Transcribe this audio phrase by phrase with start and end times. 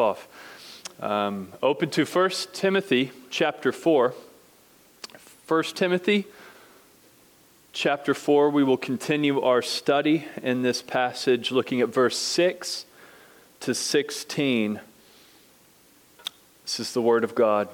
[0.00, 0.26] off.
[0.98, 4.14] Um, open to 1 Timothy chapter 4.
[5.46, 6.26] 1 Timothy
[7.72, 12.86] chapter 4, we will continue our study in this passage, looking at verse 6
[13.60, 14.80] to 16.
[16.64, 17.68] This is the Word of God.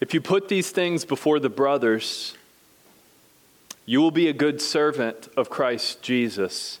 [0.00, 2.34] If you put these things before the brothers,
[3.86, 6.80] you will be a good servant of Christ Jesus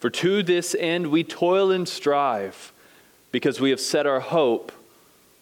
[0.00, 2.72] For to this end we toil and strive,
[3.30, 4.72] because we have set our hope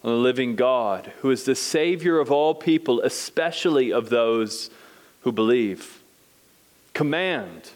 [0.02, 4.68] on the living God, who is the Savior of all people, especially of those
[5.22, 6.02] who believe.
[6.92, 7.70] Command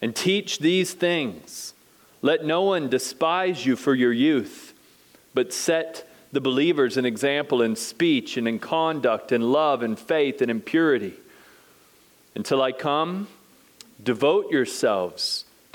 [0.00, 1.74] and teach these things.
[2.22, 4.72] Let no one despise you for your youth,
[5.34, 10.40] but set the believers an example in speech and in conduct, in love and faith
[10.40, 11.14] and in purity.
[12.34, 13.28] Until I come,
[14.02, 15.45] devote yourselves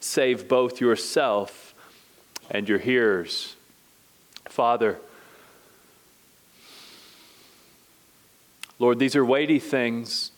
[0.00, 1.74] save both yourself
[2.50, 3.56] and your hearers.
[4.48, 4.98] Father,
[8.78, 10.32] Lord, these are weighty things.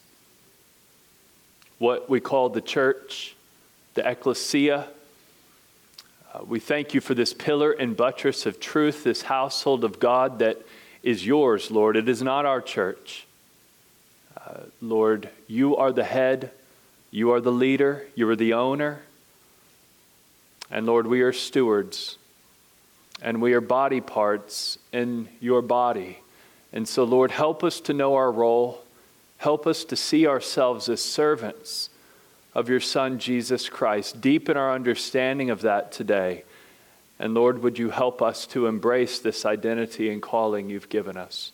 [1.79, 3.35] What we call the church,
[3.95, 4.89] the ecclesia.
[6.33, 10.39] Uh, we thank you for this pillar and buttress of truth, this household of God
[10.39, 10.59] that
[11.03, 11.97] is yours, Lord.
[11.97, 13.27] It is not our church.
[14.37, 16.51] Uh, Lord, you are the head,
[17.11, 19.01] you are the leader, you are the owner.
[20.71, 22.19] And Lord, we are stewards
[23.23, 26.19] and we are body parts in your body.
[26.73, 28.85] And so, Lord, help us to know our role.
[29.39, 31.91] Help us to see ourselves as servants
[32.55, 34.21] of your Son, Jesus Christ.
[34.21, 36.45] Deepen our understanding of that today.
[37.19, 41.53] And Lord, would you help us to embrace this identity and calling you've given us?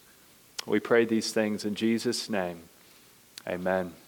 [0.67, 2.63] We pray these things in Jesus' name.
[3.47, 4.04] Amen.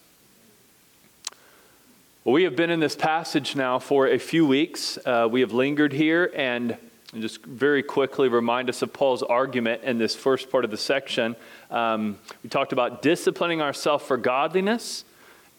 [2.26, 4.98] Well, we have been in this passage now for a few weeks.
[5.06, 6.76] Uh, we have lingered here and
[7.16, 11.36] just very quickly remind us of Paul's argument in this first part of the section.
[11.70, 15.04] Um, we talked about disciplining ourselves for godliness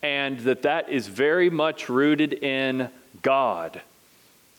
[0.03, 2.89] and that that is very much rooted in
[3.21, 3.79] God.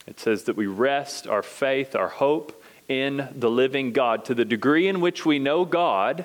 [0.07, 4.25] It says that we rest our faith, our hope in the living God.
[4.25, 6.25] To the degree in which we know God,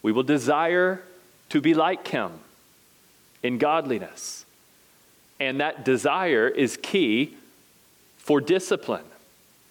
[0.00, 1.02] we will desire
[1.50, 2.32] to be like Him
[3.42, 4.41] in godliness.
[5.42, 7.34] And that desire is key
[8.16, 9.04] for discipline.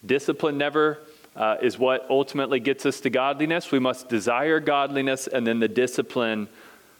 [0.05, 0.99] Discipline never
[1.33, 3.71] uh, is what ultimately gets us to godliness.
[3.71, 6.49] We must desire godliness, and then the discipline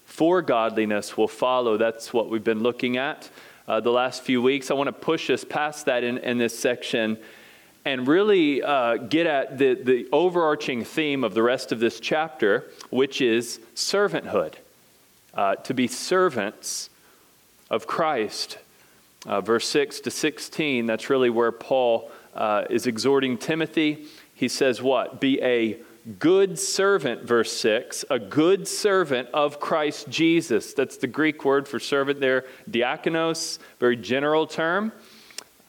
[0.05, 1.75] for godliness will follow.
[1.75, 3.29] That's what we've been looking at
[3.67, 4.71] uh, the last few weeks.
[4.71, 7.17] I want to push us past that in, in this section
[7.83, 12.63] and really uh, get at the, the overarching theme of the rest of this chapter,
[12.89, 14.53] which is servanthood.
[15.33, 16.89] Uh, to be servants
[17.71, 18.59] of Christ.
[19.25, 24.05] Uh, verse 6 to 16, that's really where Paul uh, is exhorting Timothy.
[24.35, 25.21] He says, What?
[25.21, 25.79] Be a
[26.19, 30.73] good servant, verse 6, a good servant of Christ Jesus.
[30.73, 34.91] That's the Greek word for servant there, diakonos, very general term.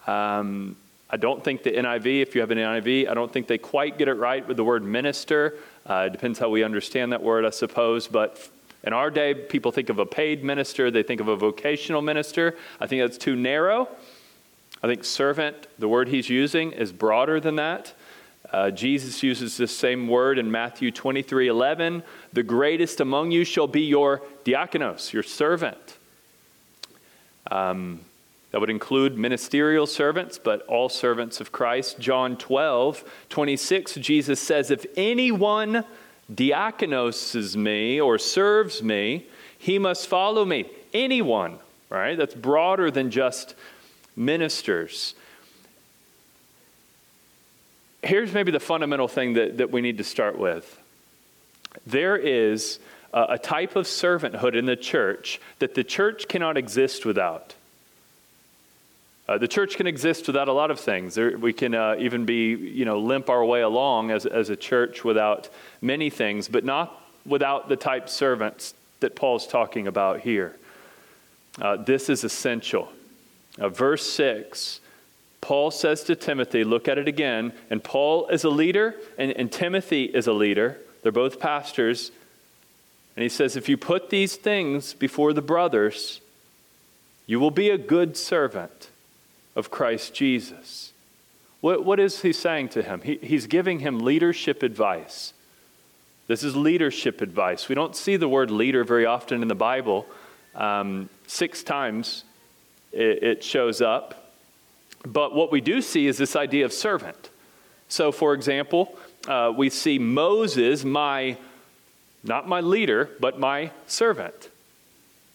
[0.07, 0.77] Um,
[1.11, 3.99] I don't think the NIV, if you have an NIV, I don't think they quite
[3.99, 5.59] get it right with the word minister.
[5.85, 8.09] Uh, it depends how we understand that word, I suppose.
[8.09, 8.49] But
[8.85, 12.57] in our day, people think of a paid minister, they think of a vocational minister.
[12.81, 13.89] I think that's too narrow.
[14.83, 17.95] I think servant, the word he's using, is broader than that.
[18.51, 22.03] Uh, Jesus uses this same word in Matthew 23 11.
[22.33, 25.99] The greatest among you shall be your diakonos, your servant.
[27.51, 28.01] Um,
[28.51, 31.99] that would include ministerial servants, but all servants of Christ.
[31.99, 35.85] John 12 26, Jesus says, If anyone
[36.35, 39.27] diakonoses me or serves me,
[39.59, 40.71] he must follow me.
[40.93, 41.59] Anyone,
[41.89, 42.17] right?
[42.17, 43.55] That's broader than just
[44.17, 45.15] ministers.
[48.03, 50.79] here's maybe the fundamental thing that, that we need to start with
[51.87, 52.79] there is
[53.15, 57.55] a, a type of servanthood in the church that the church cannot exist without.
[59.29, 61.15] Uh, the church can exist without a lot of things.
[61.15, 64.57] There, we can uh, even be, you know, limp our way along as, as a
[64.57, 65.49] church without
[65.81, 70.57] many things, but not without the type servants that Paul's talking about here.
[71.61, 72.91] Uh, this is essential.
[73.59, 74.81] Uh, verse 6,
[75.41, 79.53] Paul says to Timothy, look at it again, and Paul is a leader, and, and
[79.53, 80.79] Timothy is a leader.
[81.03, 82.11] They're both pastors.
[83.15, 86.21] And he says, if you put these things before the brothers,
[87.27, 88.89] you will be a good servant
[89.55, 90.93] of Christ Jesus.
[91.61, 93.01] What, what is he saying to him?
[93.03, 95.33] He, he's giving him leadership advice.
[96.27, 97.69] This is leadership advice.
[97.69, 100.07] We don't see the word leader very often in the Bible.
[100.55, 102.25] Um, six times
[102.93, 104.33] it, it shows up.
[105.05, 107.31] But what we do see is this idea of servant.
[107.89, 108.97] So, for example,
[109.29, 111.37] uh, we see Moses, my,
[112.25, 114.49] not my leader, but my servant.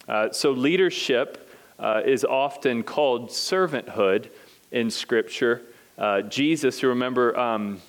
[0.08, 1.47] Uh, so, leadership
[1.80, 4.30] uh, is often called servanthood
[4.72, 5.62] in Scripture.
[5.98, 7.82] Uh, Jesus, you remember, um,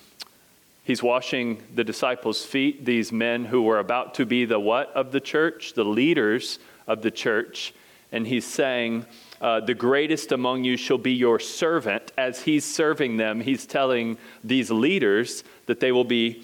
[0.83, 5.11] he's washing the disciples' feet, these men who were about to be the what of
[5.11, 5.73] the church?
[5.73, 7.73] The leaders of the church.
[8.11, 9.05] And he's saying,
[9.41, 12.11] uh, the greatest among you shall be your servant.
[12.17, 16.43] As he's serving them, he's telling these leaders that they will be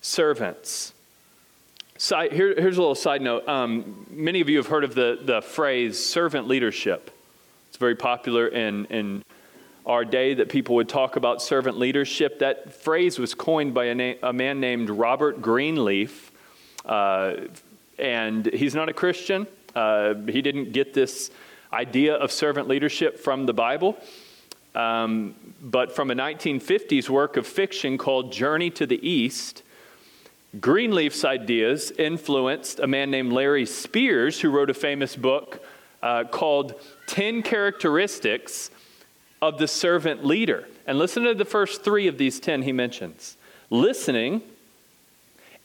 [0.00, 0.92] servants.
[2.00, 3.46] Side, here, here's a little side note.
[3.46, 7.10] Um, many of you have heard of the, the phrase servant leadership.
[7.68, 9.22] It's very popular in, in
[9.84, 12.38] our day that people would talk about servant leadership.
[12.38, 16.32] That phrase was coined by a, na- a man named Robert Greenleaf.
[16.86, 17.34] Uh,
[17.98, 19.46] and he's not a Christian.
[19.76, 21.30] Uh, he didn't get this
[21.70, 23.98] idea of servant leadership from the Bible,
[24.74, 29.64] um, but from a 1950s work of fiction called Journey to the East
[30.58, 35.62] Greenleaf's ideas influenced a man named Larry Spears, who wrote a famous book
[36.02, 36.74] uh, called
[37.06, 38.70] 10 Characteristics
[39.40, 40.66] of the Servant Leader.
[40.86, 43.36] And listen to the first three of these 10 he mentions
[43.70, 44.42] listening,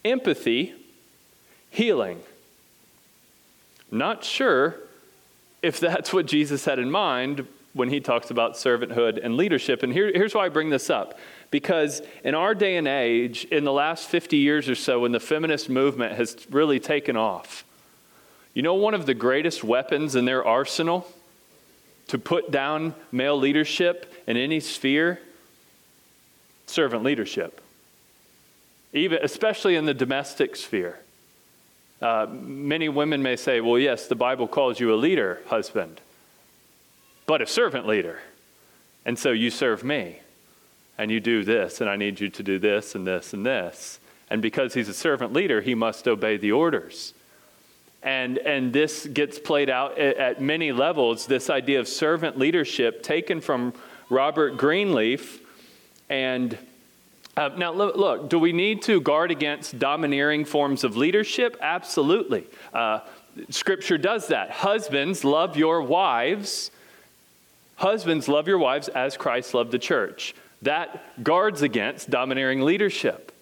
[0.04, 0.72] empathy,
[1.70, 2.20] healing.
[3.90, 4.76] Not sure
[5.62, 9.82] if that's what Jesus had in mind when he talks about servanthood and leadership.
[9.82, 11.18] And here, here's why I bring this up.
[11.50, 15.20] Because in our day and age, in the last 50 years or so, when the
[15.20, 17.64] feminist movement has really taken off,
[18.52, 21.06] you know, one of the greatest weapons in their arsenal
[22.08, 25.20] to put down male leadership in any sphere?
[26.66, 27.60] Servant leadership.
[28.92, 30.98] Even, especially in the domestic sphere.
[32.00, 36.00] Uh, many women may say, well, yes, the Bible calls you a leader, husband,
[37.26, 38.20] but a servant leader.
[39.04, 40.20] And so you serve me
[40.98, 44.00] and you do this, and I need you to do this and this and this.
[44.30, 47.14] And because he's a servant leader, he must obey the orders.
[48.02, 53.40] And, and this gets played out at, many levels this idea of servant leadership taken
[53.40, 53.72] from
[54.08, 55.40] Robert Greenleaf.
[56.08, 56.56] And
[57.36, 61.56] uh, now, look, look, do we need to guard against domineering forms of leadership?
[61.60, 62.46] Absolutely.
[62.72, 63.00] Uh,
[63.50, 64.50] scripture does that.
[64.50, 66.70] Husbands, love your wives.
[67.76, 70.34] Husbands, love your wives as Christ loved the church.
[70.62, 73.32] That guards against domineering leadership.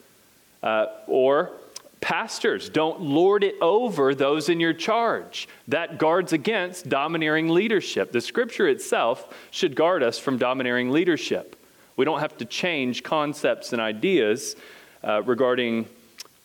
[0.62, 1.52] Uh, or
[2.00, 5.48] pastors, don't lord it over those in your charge.
[5.68, 8.12] That guards against domineering leadership.
[8.12, 11.56] The scripture itself should guard us from domineering leadership.
[11.96, 14.56] We don't have to change concepts and ideas
[15.02, 15.86] uh, regarding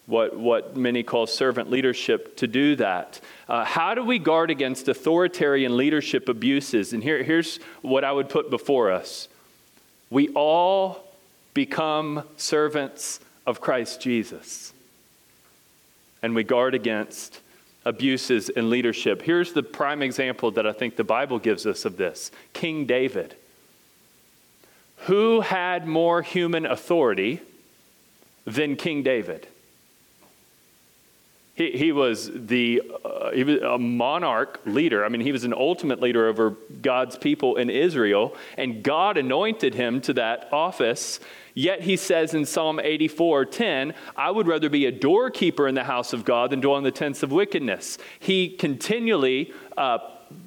[0.06, 3.20] what, what many call servant leadership to do that.
[3.48, 6.94] Uh, how do we guard against authoritarian leadership abuses?
[6.94, 9.28] And here, here's what I would put before us
[10.10, 11.04] we all
[11.54, 14.74] become servants of Christ Jesus.
[16.22, 17.42] And we guard against
[17.86, 19.22] abuses in leadership.
[19.22, 23.36] Here's the prime example that I think the Bible gives us of this King David.
[25.04, 27.42] Who had more human authority
[28.46, 29.48] than King David?
[31.60, 35.04] He, he was the uh, he was a monarch leader.
[35.04, 36.52] I mean, he was an ultimate leader over
[36.82, 41.20] God's people in Israel, and God anointed him to that office.
[41.54, 45.84] Yet he says in Psalm 84 10, I would rather be a doorkeeper in the
[45.84, 47.98] house of God than dwell in the tents of wickedness.
[48.22, 49.98] He continually uh,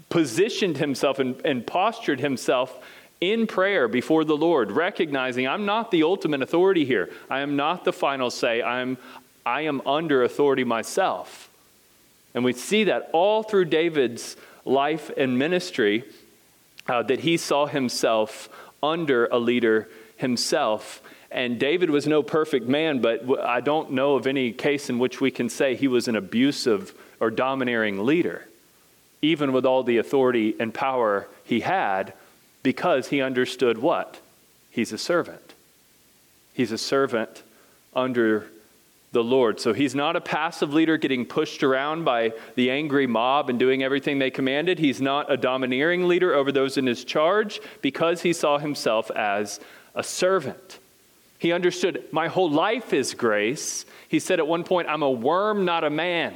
[0.09, 2.81] positioned himself and, and postured himself
[3.23, 7.09] in prayer before the Lord, recognizing I'm not the ultimate authority here.
[7.31, 8.63] I am not the final say.
[8.63, 8.99] I'm,
[9.45, 11.51] I am under authority myself.
[12.35, 16.05] And we see that all through David's life and ministry,
[16.89, 18.49] uh, that he saw himself
[18.83, 21.03] under a leader himself.
[21.31, 25.21] And David was no perfect man, but I don't know of any case in which
[25.21, 28.49] we can say he was an abusive or domineering leader,
[29.21, 32.13] even with all the authority and power he had,
[32.63, 34.21] because he understood what?
[34.71, 35.55] He's a servant.
[36.55, 37.43] He's a servant
[37.95, 38.47] under
[39.13, 39.61] the Lord.
[39.61, 43.83] So he's not a passive leader getting pushed around by the angry mob and doing
[43.83, 44.79] everything they commanded.
[44.79, 49.61] He's not a domineering leader over those in his charge because he saw himself as
[49.95, 50.79] a servant.
[51.39, 53.85] He understood, my whole life is grace.
[54.09, 56.35] He said at one point, I'm a worm, not a man.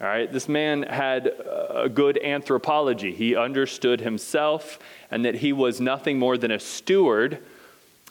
[0.00, 3.14] All right, this man had a good anthropology.
[3.14, 4.78] He understood himself
[5.10, 7.38] and that he was nothing more than a steward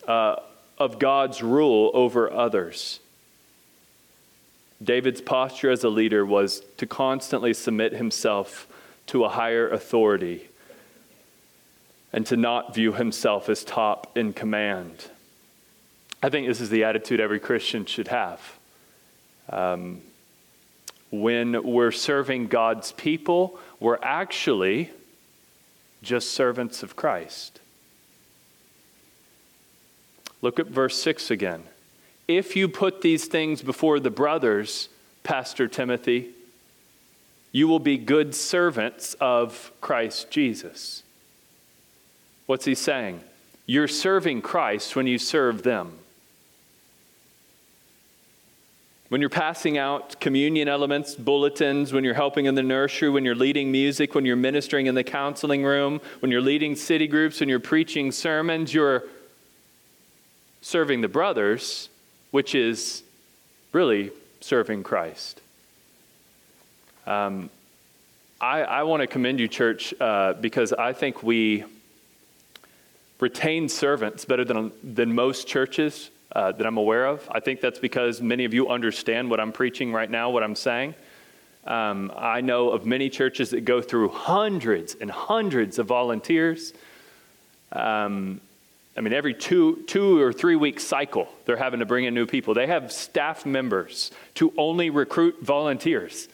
[0.07, 0.37] uh,
[0.77, 2.99] of God's rule over others.
[4.83, 8.67] David's posture as a leader was to constantly submit himself
[9.07, 10.49] to a higher authority
[12.11, 15.09] and to not view himself as top in command.
[16.21, 18.39] I think this is the attitude every Christian should have.
[19.49, 20.01] Um,
[21.11, 24.91] when we're serving God's people, we're actually
[26.01, 27.59] just servants of Christ.
[30.41, 31.63] Look at verse 6 again.
[32.37, 34.89] If you put these things before the brothers,
[35.21, 36.31] Pastor Timothy,
[37.51, 41.03] you will be good servants of Christ Jesus.
[42.47, 43.21] What's he saying?
[43.67, 45.99] You're serving Christ when you serve them.
[49.09, 53.35] When you're passing out communion elements, bulletins, when you're helping in the nursery, when you're
[53.35, 57.47] leading music, when you're ministering in the counseling room, when you're leading city groups, when
[57.47, 59.03] you're preaching sermons, you're
[60.61, 61.89] serving the brothers
[62.33, 63.03] which is
[63.73, 64.09] really
[64.41, 65.39] serving Christ.
[67.05, 67.51] Um,
[68.41, 71.63] I, I want to commend you, church, uh, because I think we
[73.19, 77.21] retain servants better than, than most churches uh, that I'm aware of.
[77.31, 80.55] I think that's because many of you understand what I'm preaching right now, what I'm
[80.55, 80.95] saying.
[81.65, 86.73] Um, I know of many churches that go through hundreds and hundreds of volunteers.
[87.71, 88.41] Um,
[88.95, 92.27] I mean, every two, two or three week cycle, they're having to bring in new
[92.27, 92.53] people.
[92.53, 96.27] They have staff members to only recruit volunteers.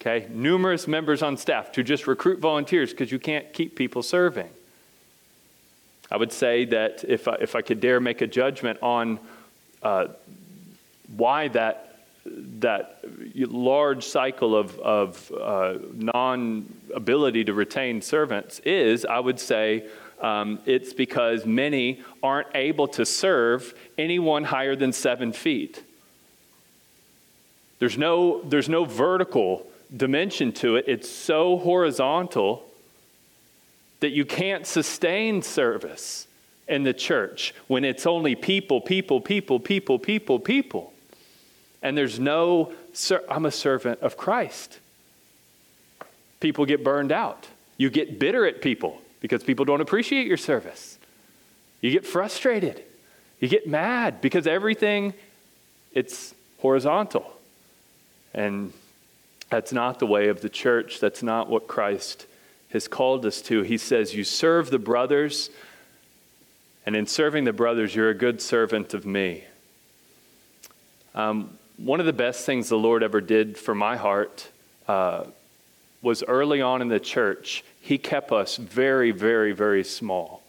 [0.00, 4.50] Okay, numerous members on staff to just recruit volunteers because you can't keep people serving.
[6.10, 9.18] I would say that if I, if I could dare make a judgment on
[9.82, 10.08] uh,
[11.16, 13.00] why that, that
[13.36, 19.86] large cycle of, of uh, non ability to retain servants is, I would say
[20.20, 25.82] um, it's because many aren't able to serve anyone higher than seven feet.
[27.78, 32.64] There's no, there's no vertical dimension to it, it's so horizontal
[34.00, 36.26] that you can't sustain service
[36.66, 40.92] in the church when it's only people, people, people, people, people, people.
[41.82, 42.72] And there's no,
[43.28, 44.78] I'm a servant of Christ.
[46.40, 47.46] People get burned out.
[47.76, 50.98] You get bitter at people because people don't appreciate your service.
[51.80, 52.84] You get frustrated.
[53.40, 55.14] You get mad because everything
[55.92, 57.32] it's horizontal.
[58.34, 58.74] And
[59.48, 61.00] that's not the way of the church.
[61.00, 62.26] That's not what Christ
[62.68, 63.62] has called us to.
[63.62, 65.48] He says, You serve the brothers,
[66.84, 69.44] and in serving the brothers, you're a good servant of me.
[71.14, 74.50] Um, one of the best things the Lord ever did for my heart
[74.86, 75.24] uh,
[76.04, 80.42] was early on in the church, he kept us very, very, very small,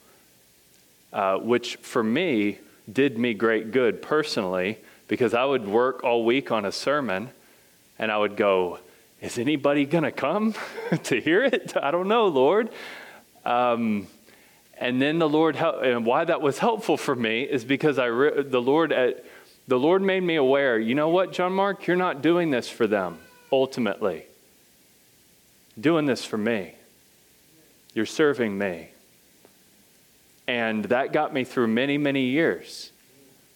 [1.13, 2.59] uh, which for me
[2.91, 7.29] did me great good personally because I would work all week on a sermon
[7.97, 8.79] and I would go,
[9.21, 10.53] Is anybody going to come
[11.03, 11.73] to hear it?
[11.81, 12.69] I don't know, Lord.
[13.45, 14.07] Um,
[14.77, 18.61] and then the Lord, and why that was helpful for me is because I, the
[18.61, 19.23] Lord, at,
[19.69, 20.77] the Lord made me aware.
[20.77, 23.19] You know what, John Mark, you're not doing this for them
[23.51, 24.25] ultimately.
[25.79, 26.75] Doing this for me.
[27.93, 28.89] You're serving me.
[30.47, 32.91] And that got me through many, many years.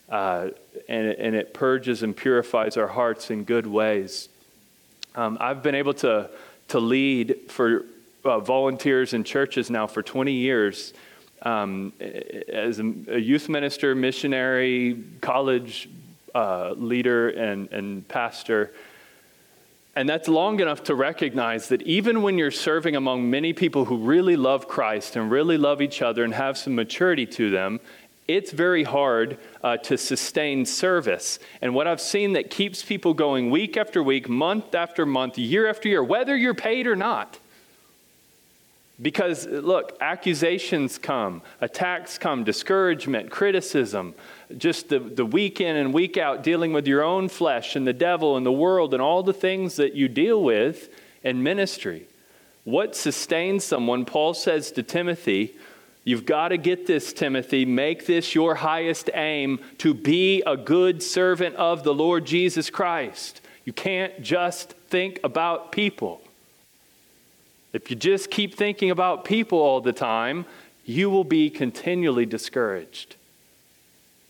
[0.09, 0.49] Uh,
[0.88, 4.27] and, and it purges and purifies our hearts in good ways.
[5.15, 6.29] Um, I've been able to,
[6.69, 7.85] to lead for
[8.25, 10.93] uh, volunteers in churches now for 20 years
[11.41, 15.89] um, as a, a, youth minister, missionary, college
[16.35, 18.71] uh, leader, and, and pastor.
[20.00, 23.98] And that's long enough to recognize that even when you're serving among many people who
[23.98, 27.82] really love Christ and really love each other and have some maturity to them,
[28.25, 31.38] it's very hard uh, to sustain service.
[31.62, 35.68] And what I've seen that keeps people going week after week, month after month, year
[35.68, 37.38] after year, whether you're paid or not,
[39.01, 44.13] Because, look, accusations come, attacks come, discouragement, criticism,
[44.58, 47.94] just the, the week in and week out dealing with your own flesh and the
[47.94, 50.89] devil and the world and all the things that you deal with
[51.24, 52.08] in ministry.
[52.65, 55.56] What sustains someone, Paul says to Timothy,
[56.03, 57.65] You've got to get this, Timothy.
[57.65, 63.41] Make this your highest aim to be a good servant of the Lord Jesus Christ.
[63.63, 66.22] You can't just think about people.
[67.71, 70.45] If you just keep thinking about people all the time,
[70.85, 73.15] you will be continually discouraged.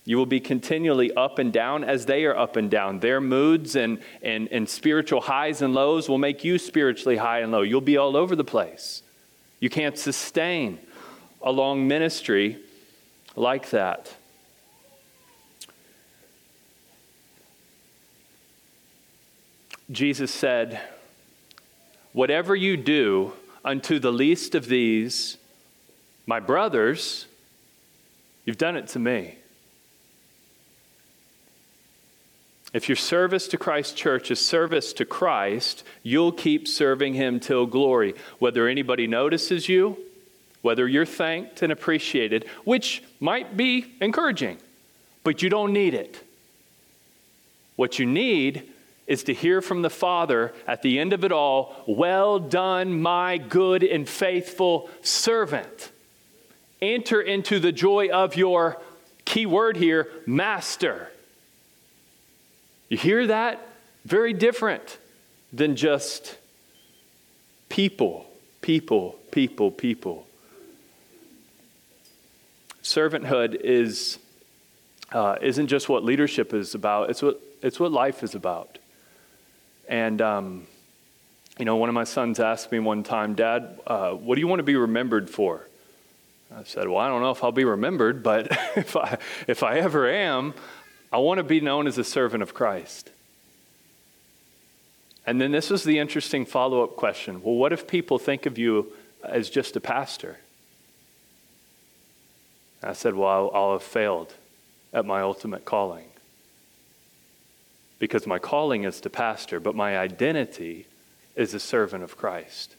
[0.04, 3.00] You will be continually up and down as they are up and down.
[3.00, 7.52] Their moods and, and, and spiritual highs and lows will make you spiritually high and
[7.52, 7.62] low.
[7.62, 9.04] You'll be all over the place.
[9.60, 10.80] You can't sustain
[11.42, 12.58] a long ministry
[13.36, 14.16] like that.
[19.92, 20.82] Jesus said,
[22.14, 25.38] Whatever you do unto the least of these,
[26.26, 27.28] my brothers,
[28.46, 29.36] you've done it to me.
[32.72, 37.66] If your service to Christ Church is service to Christ, you'll keep serving Him till
[37.66, 38.14] glory.
[38.38, 39.98] Whether anybody notices you,
[40.62, 44.58] whether you're thanked and appreciated, which might be encouraging,
[45.24, 46.24] but you don't need it.
[47.76, 48.70] What you need
[49.10, 53.40] is to hear from the Father at the end of it all, Well done, my
[53.40, 55.92] good and faithful servant.
[56.80, 58.80] Enter into the joy of your,
[59.26, 61.10] key word here, master.
[62.88, 63.68] You hear that?
[64.06, 65.00] Very different
[65.52, 66.38] than just
[67.68, 68.28] people,
[68.62, 70.28] people, people, people.
[72.84, 74.20] Servanthood is,
[75.12, 78.78] uh, isn't just what leadership is about, it's what, it's what life is about.
[79.90, 80.68] And, um,
[81.58, 84.48] you know, one of my sons asked me one time, Dad, uh, what do you
[84.48, 85.66] want to be remembered for?
[86.56, 89.18] I said, Well, I don't know if I'll be remembered, but if I,
[89.48, 90.54] if I ever am,
[91.12, 93.10] I want to be known as a servant of Christ.
[95.26, 98.58] And then this was the interesting follow up question well, what if people think of
[98.58, 100.38] you as just a pastor?
[102.84, 104.36] I said, Well, I'll, I'll have failed
[104.94, 106.09] at my ultimate calling.
[108.00, 110.88] Because my calling is to pastor, but my identity
[111.36, 112.76] is a servant of Christ.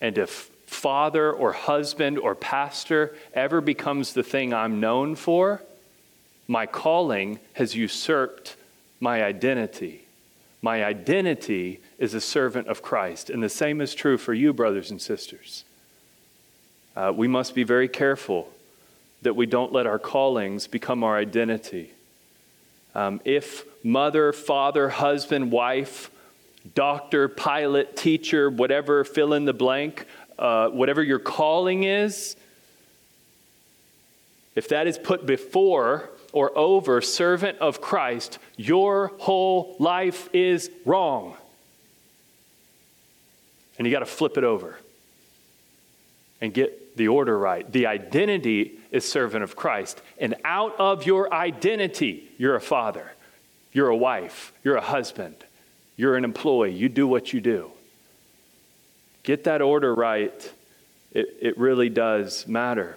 [0.00, 5.62] And if father or husband or pastor ever becomes the thing I'm known for,
[6.46, 8.56] my calling has usurped
[8.98, 10.02] my identity.
[10.62, 13.30] My identity is a servant of Christ.
[13.30, 15.64] And the same is true for you, brothers and sisters.
[16.96, 18.52] Uh, we must be very careful
[19.22, 21.92] that we don't let our callings become our identity.
[22.94, 26.10] Um, if mother, father, husband, wife,
[26.74, 30.06] doctor, pilot, teacher, whatever, fill in the blank,
[30.38, 32.36] uh, whatever your calling is,
[34.54, 41.36] if that is put before or over servant of Christ, your whole life is wrong.
[43.78, 44.76] And you got to flip it over
[46.40, 47.70] and get the order right.
[47.70, 50.00] The identity is servant of Christ.
[50.18, 53.12] And out of your identity, you're a father,
[53.72, 55.36] you're a wife, you're a husband,
[55.96, 56.72] you're an employee.
[56.72, 57.70] You do what you do.
[59.22, 60.52] Get that order right.
[61.12, 62.96] It, it really does matter.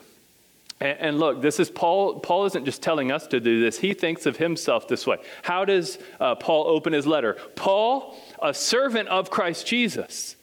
[0.79, 2.19] And, and, look, this is Paul.
[2.19, 5.17] Paul isn't just telling us to do this, he thinks of himself this way.
[5.41, 7.38] How does uh, Paul open his letter?
[7.56, 10.36] Paul, a servant of Christ Jesus.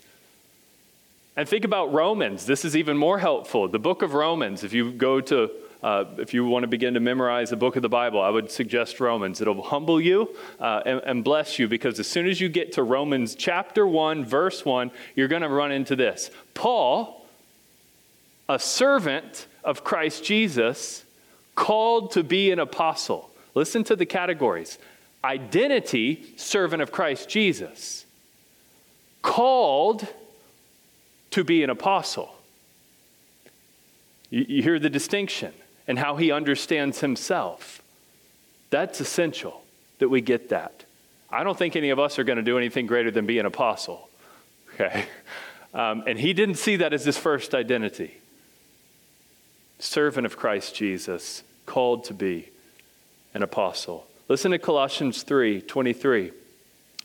[1.41, 2.45] And think about Romans.
[2.45, 3.67] This is even more helpful.
[3.67, 5.51] The book of Romans, if you go to
[5.83, 8.51] uh, if you want to begin to memorize the book of the Bible, I would
[8.51, 9.41] suggest Romans.
[9.41, 12.83] It'll humble you uh, and, and, bless you because as soon as you get to
[12.83, 16.31] Romans chapter 1, verse 1, you're going to run into this.
[16.53, 17.25] Paul,
[18.47, 21.07] a servant of Christ Jesus,
[21.55, 23.31] called to be an apostle.
[23.55, 24.77] Listen to the categories
[25.25, 28.05] identity, servant of Christ Jesus,
[29.23, 30.07] called
[31.31, 32.35] to be an apostle.
[34.31, 35.53] You, you hear the distinction
[35.87, 37.83] and how he understands himself.
[38.71, 39.63] That's essential
[39.99, 40.85] that we get that.
[41.31, 43.47] I don't think any of us are going to do anything greater than be an
[43.47, 44.09] apostle.
[44.75, 45.05] Okay?
[45.75, 48.15] Um, and he didn't see that as his first identity
[49.81, 52.49] servant of Christ Jesus, called to be
[53.35, 54.07] an apostle.
[54.29, 56.33] Listen to Colossians 3 23.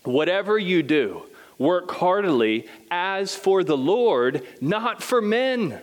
[0.04, 1.22] Whatever you do,
[1.58, 5.80] work heartily as for the Lord, not for men,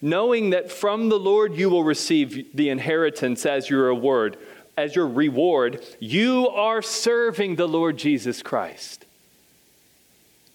[0.00, 4.36] knowing that from the Lord you will receive the inheritance as your reward.
[4.76, 9.06] As your reward, you are serving the Lord Jesus Christ.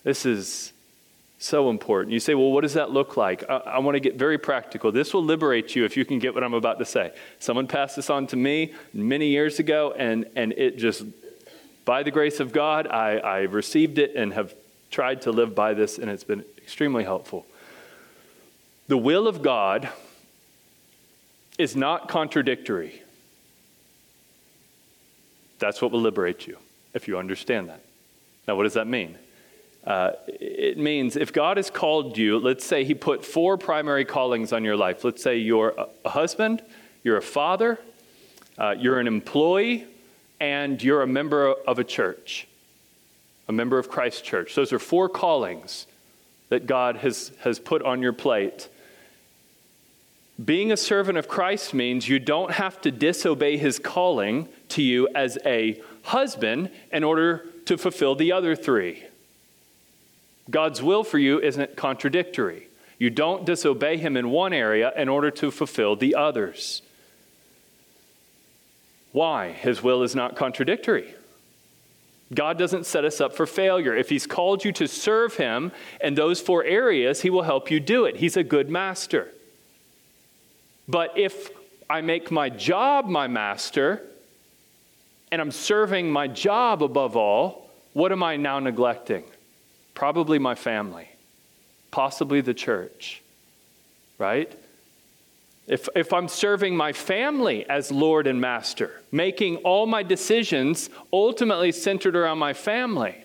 [0.04, 0.74] This is
[1.44, 2.14] So important.
[2.14, 3.44] You say, well, what does that look like?
[3.50, 4.92] I, I want to get very practical.
[4.92, 7.14] This will liberate you if you can get what I'm about to say.
[7.40, 11.02] Someone passed this on to me many years ago, and, and it just,
[11.92, 14.56] by the grace of God, I, I received it and have
[14.92, 17.46] tried to live by this, and it's been extremely helpful.
[18.88, 19.90] The will of God
[21.58, 23.02] is not contradictory.
[25.60, 26.60] That's what will liberate you,
[26.94, 27.82] if you understand that.
[28.48, 29.18] Now, what does that mean?
[29.84, 34.54] Uh, it means if God has called you, let's say He put four primary callings
[34.54, 35.04] on your life.
[35.04, 35.76] Let's say you're
[36.06, 36.64] a husband,
[37.04, 37.78] you're a father,
[38.58, 39.88] uh, you're an employee,
[40.42, 42.48] and you're a member of a church,
[43.48, 44.56] a member of Christ's Church.
[44.56, 45.86] Those are four callings
[46.50, 48.68] that God has, has put on your plate.
[50.44, 55.08] Being a servant of Christ means you don't have to disobey His calling to you
[55.14, 59.04] as a husband in order to fulfill the other three.
[60.50, 62.68] God's will for you isn't contradictory.
[62.98, 66.82] You don't disobey Him in one area in order to fulfill the others.
[69.12, 69.52] Why?
[69.52, 71.14] His will is not contradictory.
[72.34, 73.96] God doesn't set us up for failure.
[73.96, 75.72] If He's called you to serve Him
[76.02, 78.18] in those four areas, He will help you do it.
[78.18, 79.30] He's a good master.
[80.88, 81.50] But if
[81.90, 84.02] I make my job my master
[85.32, 89.24] and I'm serving my job above all, what am I now neglecting?
[89.94, 91.10] Probably my family,
[91.92, 93.22] possibly the church,
[94.18, 94.58] right?
[95.72, 101.72] If, if I'm serving my family as Lord and Master, making all my decisions ultimately
[101.72, 103.16] centered around my family,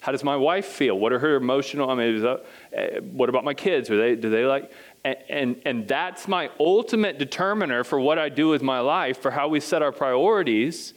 [0.00, 0.98] how does my wife feel?
[0.98, 1.88] What are her emotional?
[1.88, 2.46] I mean, that,
[2.76, 3.88] uh, what about my kids?
[3.88, 4.72] Are they, do they like?
[5.04, 9.30] And, and, and that's my ultimate determiner for what I do with my life, for
[9.30, 10.92] how we set our priorities.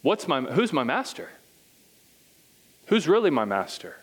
[0.00, 1.28] What's my, who's my master?
[2.86, 3.98] Who's really my master?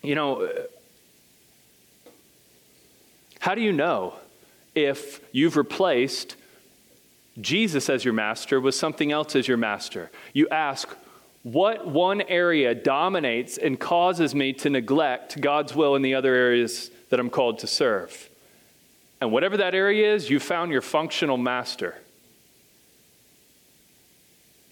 [0.00, 0.48] You know,
[3.44, 4.14] how do you know
[4.74, 6.34] if you've replaced
[7.38, 10.10] Jesus as your master with something else as your master?
[10.32, 10.88] You ask,
[11.42, 16.90] what one area dominates and causes me to neglect God's will in the other areas
[17.10, 18.30] that I'm called to serve?
[19.20, 21.96] And whatever that area is, you found your functional master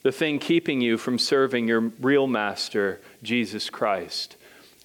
[0.03, 4.37] the thing keeping you from serving your real master, Jesus Christ.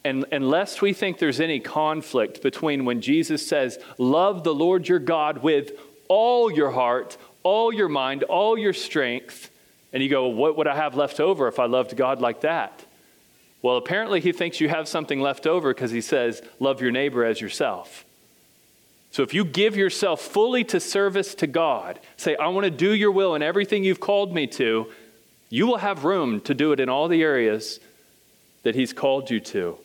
[0.07, 4.99] And unless we think there's any conflict between when Jesus says, Love the Lord your
[4.99, 5.73] God with
[6.07, 9.51] all your heart, all your mind, all your strength,
[9.91, 12.85] and you go, What would I have left over if I loved God like that?
[13.61, 17.25] Well, apparently he thinks you have something left over because he says, Love your neighbor
[17.25, 18.05] as yourself.
[19.11, 22.93] So if you give yourself fully to service to God, say, I want to do
[22.93, 24.89] your will in everything you've called me to,
[25.49, 27.81] you will have room to do it in all the areas
[28.63, 29.79] that He's called you to.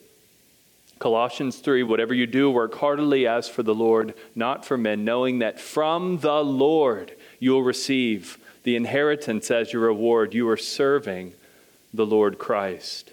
[1.03, 5.39] Colossians 3 Whatever you do, work heartily as for the Lord, not for men, knowing
[5.39, 10.33] that from the Lord you will receive the inheritance as your reward.
[10.33, 11.33] You are serving
[11.93, 13.11] the Lord Christ.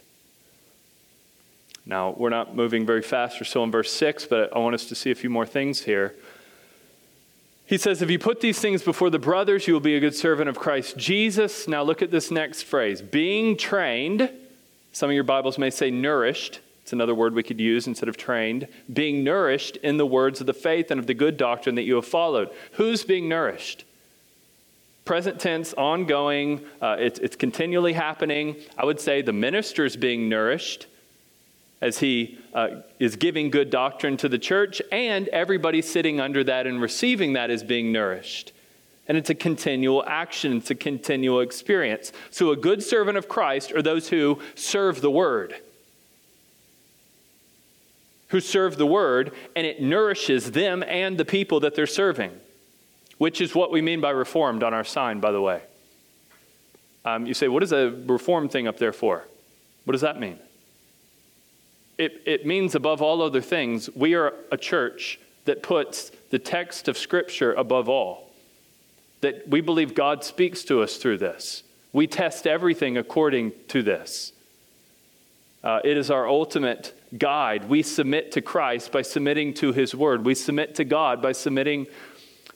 [1.85, 3.41] Now, we're not moving very fast.
[3.41, 5.81] We're still in verse 6, but I want us to see a few more things
[5.83, 6.15] here.
[7.67, 10.15] He says, If you put these things before the brothers, you will be a good
[10.15, 11.67] servant of Christ Jesus.
[11.67, 14.31] Now look at this next phrase being trained.
[14.93, 16.61] Some of your Bibles may say nourished.
[16.91, 18.67] It's another word we could use instead of trained.
[18.93, 21.95] Being nourished in the words of the faith and of the good doctrine that you
[21.95, 22.51] have followed.
[22.73, 23.85] Who's being nourished?
[25.05, 28.57] Present tense, ongoing, uh, it's, it's continually happening.
[28.77, 30.89] I would say the minister is being nourished
[31.81, 36.67] as he uh, is giving good doctrine to the church, and everybody sitting under that
[36.67, 38.51] and receiving that is being nourished.
[39.07, 42.11] And it's a continual action, it's a continual experience.
[42.33, 45.55] So, a good servant of Christ are those who serve the word.
[48.31, 52.33] Who serve the word, and it nourishes them and the people that they're serving,
[53.19, 55.63] which is what we mean by reformed on our sign, by the way.
[57.05, 59.25] Um, you say, what is a reformed thing up there for?
[59.85, 60.39] What does that mean?
[62.01, 66.89] it, it means, above all other things, we are a church that puts the text
[66.89, 68.31] of Scripture above all.
[69.21, 71.63] That we believe God speaks to us through this.
[71.93, 74.33] We test everything according to this.
[75.63, 77.69] Uh, it is our ultimate guide.
[77.69, 80.25] We submit to Christ by submitting to His Word.
[80.25, 81.87] We submit to God by submitting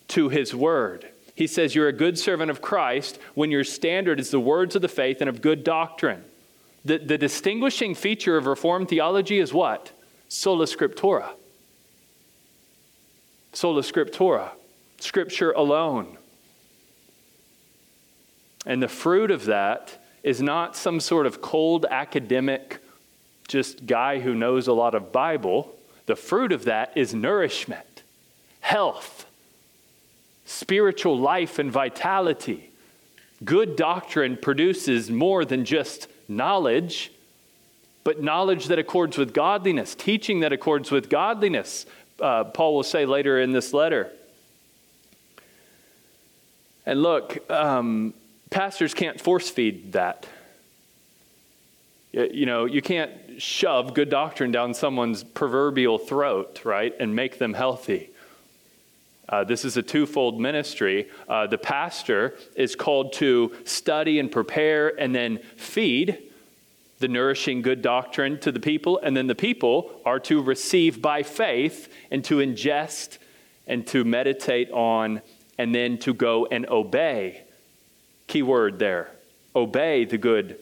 [0.08, 1.08] to His Word.
[1.34, 4.82] He says, You're a good servant of Christ when your standard is the words of
[4.82, 6.24] the faith and of good doctrine.
[6.84, 9.92] The, the distinguishing feature of Reformed theology is what?
[10.28, 11.30] Sola Scriptura.
[13.52, 14.50] Sola Scriptura.
[14.98, 16.18] Scripture alone.
[18.66, 22.82] And the fruit of that is not some sort of cold academic,
[23.48, 25.74] just guy who knows a lot of Bible.
[26.06, 28.02] The fruit of that is nourishment,
[28.60, 29.26] health,
[30.44, 32.70] spiritual life, and vitality.
[33.44, 37.12] Good doctrine produces more than just knowledge,
[38.04, 41.86] but knowledge that accords with godliness, teaching that accords with godliness,
[42.20, 44.10] uh, Paul will say later in this letter.
[46.86, 48.14] And look, um,
[48.50, 50.26] pastors can't force feed that.
[52.12, 57.54] You know, you can't shove good doctrine down someone's proverbial throat, right, and make them
[57.54, 58.10] healthy.
[59.28, 61.08] Uh, this is a twofold ministry.
[61.28, 66.18] Uh, the pastor is called to study and prepare and then feed
[66.98, 71.22] the nourishing good doctrine to the people, and then the people are to receive by
[71.22, 73.18] faith and to ingest
[73.66, 75.20] and to meditate on
[75.58, 77.42] and then to go and obey.
[78.26, 79.10] Key word there
[79.56, 80.58] obey the good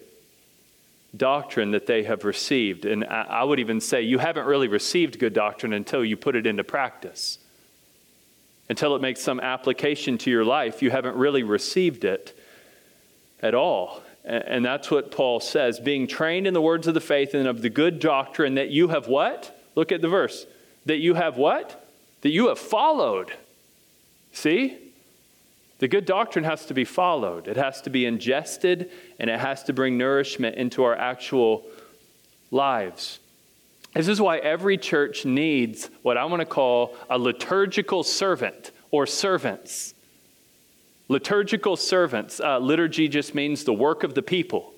[1.16, 2.84] doctrine that they have received.
[2.84, 6.46] And I would even say you haven't really received good doctrine until you put it
[6.46, 7.38] into practice.
[8.68, 12.38] Until it makes some application to your life, you haven't really received it
[13.40, 14.02] at all.
[14.24, 17.60] And that's what Paul says being trained in the words of the faith and of
[17.60, 19.58] the good doctrine that you have what?
[19.74, 20.46] Look at the verse.
[20.86, 21.86] That you have what?
[22.22, 23.32] That you have followed.
[24.32, 24.78] See?
[25.82, 28.88] The good doctrine has to be followed, it has to be ingested,
[29.22, 31.64] and it has to bring nourishment into our actual
[32.50, 33.20] lives.
[33.94, 39.06] This is why every church needs what I want to call a liturgical servant or
[39.06, 39.94] servants.
[41.08, 42.40] Liturgical servants.
[42.40, 44.74] Uh, liturgy just means the work of the people.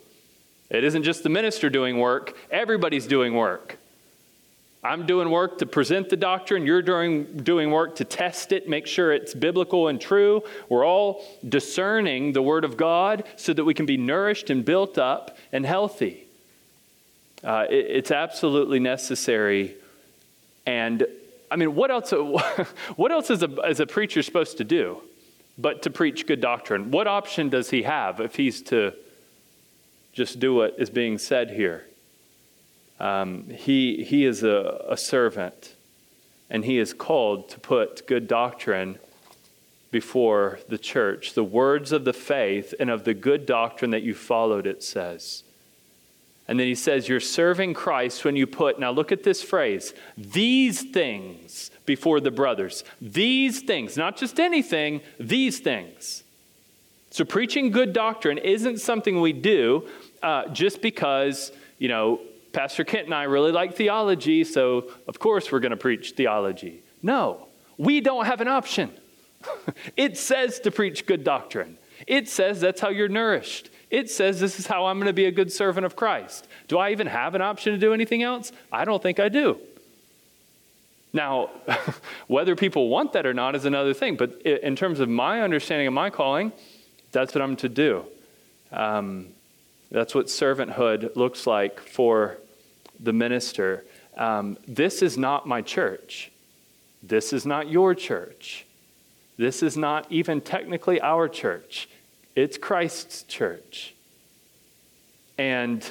[0.69, 3.79] It isn't just the minister doing work, everybody's doing work.
[4.85, 6.67] I'm doing work to present the doctrine.
[6.67, 10.43] You're doing, doing work to test it, make sure it's biblical and true.
[10.69, 14.99] We're all discerning the Word of God so that we can be nourished and built
[14.99, 16.27] up and healthy.
[17.43, 19.75] Uh, it, it's absolutely necessary.
[20.67, 21.07] And
[21.51, 22.11] I mean, what else,
[22.97, 25.01] what else is a, is a preacher supposed to do?
[25.57, 26.91] but to preach good doctrine.
[26.91, 28.93] What option does he have if he's to
[30.13, 31.87] just do what is being said here?
[33.01, 35.75] Um, he, he is a, a servant,
[36.49, 38.99] and he is called to put good doctrine
[39.91, 41.35] before the church.
[41.35, 45.45] The words of the faith and of the good doctrine that you followed, it says.
[46.47, 49.95] And then he says, You're serving Christ when you put, now look at this phrase,
[50.17, 52.85] these things before the brothers.
[53.01, 56.23] These things, not just anything, these things.
[57.11, 59.89] So preaching good doctrine isn't something we do
[60.23, 62.21] uh, just because, you know,
[62.55, 66.83] Pastor Kent and I really like theology, so of course we're going to preach theology.
[67.03, 68.91] No, we don't have an option.
[69.97, 71.77] it says to preach good doctrine.
[72.07, 73.71] It says that's how you're nourished.
[73.91, 76.49] It says this is how I'm going to be a good servant of Christ.
[76.69, 78.53] Do I even have an option to do anything else?
[78.73, 79.59] I don't think I do.
[81.13, 81.51] Now,
[82.27, 85.87] whether people want that or not is another thing, but in terms of my understanding
[85.87, 86.53] of my calling,
[87.13, 88.05] that's what I'm to do.
[88.73, 89.29] Um,
[89.91, 92.39] that's what servanthood looks like for
[93.01, 93.85] the minister.
[94.17, 96.31] Um, this is not my church.
[97.03, 98.67] This is not your church.
[99.37, 101.89] This is not even technically our church.
[102.35, 103.95] It's Christ's church.
[105.37, 105.85] And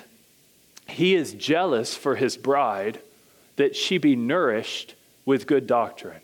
[0.87, 2.99] he is jealous for his bride
[3.55, 6.21] that she be nourished with good doctrine.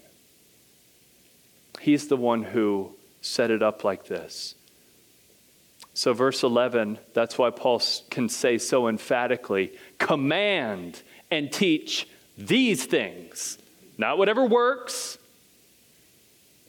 [1.79, 4.55] He's the one who set it up like this.
[5.93, 12.07] So, verse 11, that's why Paul can say so emphatically command and teach
[12.37, 13.57] these things.
[13.97, 15.17] Not whatever works,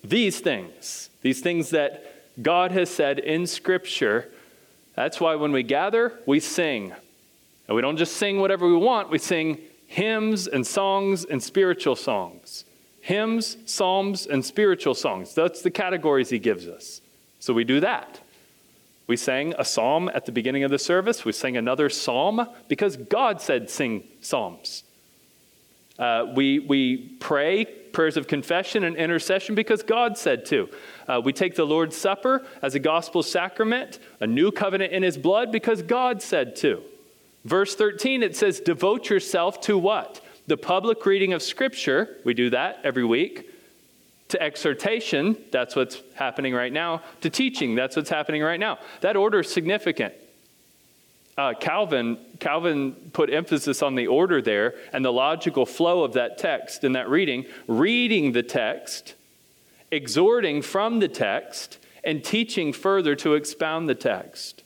[0.05, 1.11] these things.
[1.23, 4.29] These things that God has said in Scripture.
[4.97, 6.93] That's why when we gather, we sing.
[7.69, 11.97] And we don't just sing whatever we want, we sing hymns and songs and spiritual
[11.97, 12.65] songs.
[13.01, 15.35] Hymns, psalms, and spiritual songs.
[15.35, 17.01] That's the categories he gives us.
[17.39, 18.20] So we do that.
[19.11, 21.25] We sang a psalm at the beginning of the service.
[21.25, 24.85] We sang another psalm because God said sing psalms.
[25.99, 30.69] Uh, we, we pray prayers of confession and intercession because God said to.
[31.09, 35.19] Uh, we take the Lord's Supper as a gospel sacrament, a new covenant in his
[35.19, 36.81] blood because God said to.
[37.45, 40.21] Verse 13, it says, Devote yourself to what?
[40.47, 42.19] The public reading of Scripture.
[42.25, 43.50] We do that every week.
[44.31, 47.03] To exhortation, that's what's happening right now.
[47.21, 48.79] To teaching, that's what's happening right now.
[49.01, 50.15] That order is significant.
[51.37, 56.39] Uh, Calvin, Calvin put emphasis on the order there and the logical flow of that
[56.39, 59.15] text in that reading, reading the text,
[59.91, 64.63] exhorting from the text, and teaching further to expound the text.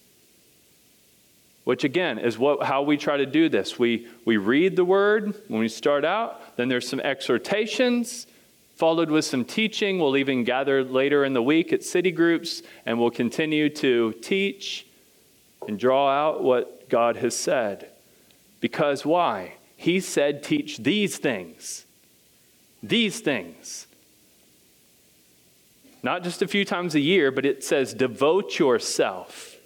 [1.65, 3.79] which again is what, how we try to do this.
[3.79, 8.27] We, we read the word when we start out, then there's some exhortations,
[8.75, 9.99] followed with some teaching.
[9.99, 14.87] We'll even gather later in the week at city groups, and we'll continue to teach
[15.67, 17.89] and draw out what God has said.
[18.61, 19.55] Because why?
[19.77, 21.85] He said, teach these things.
[22.83, 23.87] These things.
[26.03, 29.57] Not just a few times a year, but it says, devote yourself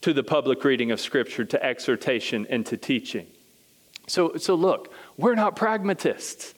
[0.00, 3.26] to the public reading of Scripture, to exhortation, and to teaching.
[4.06, 6.54] So, so look, we're not pragmatists.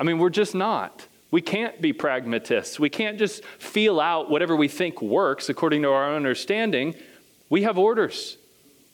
[0.00, 1.06] I mean, we're just not.
[1.30, 2.80] We can't be pragmatists.
[2.80, 6.94] We can't just feel out whatever we think works according to our understanding.
[7.50, 8.38] We have orders.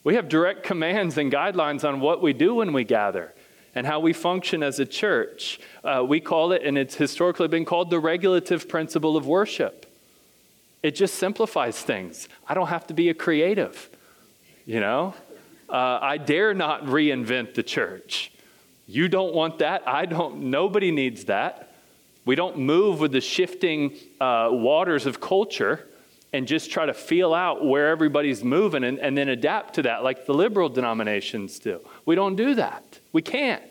[0.03, 3.33] We have direct commands and guidelines on what we do when we gather
[3.75, 5.61] and how we function as a church.
[5.85, 9.87] Uh, we call it, and it's historically been called, the regulative principle of worship.
[10.83, 12.29] It just simplifies things.
[12.49, 13.90] I don't have to be a creative,
[14.64, 15.14] you know?
[15.69, 18.33] Uh, I dare not reinvent the church.
[18.87, 19.87] You don't want that.
[19.87, 20.51] I don't.
[20.51, 21.75] Nobody needs that.
[22.25, 25.87] We don't move with the shifting uh, waters of culture
[26.33, 30.03] and just try to feel out where everybody's moving and, and then adapt to that
[30.03, 31.81] like the liberal denominations do.
[32.05, 33.01] We don't do that.
[33.12, 33.62] We can't.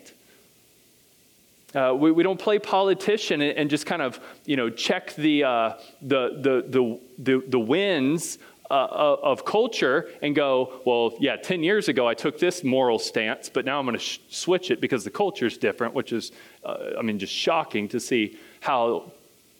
[1.74, 5.44] Uh, we, we don't play politician and, and, just kind of you know check the
[5.44, 8.38] uh, the, the, the, the, the winds
[8.70, 13.48] uh, of culture and go, well, yeah, 10 years ago I took this moral stance,
[13.48, 16.32] but now I'm going to sh- switch it because the culture is different, which is,
[16.64, 19.12] uh, I mean, just shocking to see how